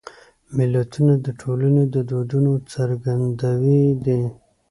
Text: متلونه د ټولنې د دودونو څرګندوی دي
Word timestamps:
متلونه 0.55 1.15
د 1.25 1.27
ټولنې 1.41 1.83
د 1.93 1.95
دودونو 2.09 2.53
څرګندوی 2.73 3.83
دي 4.05 4.21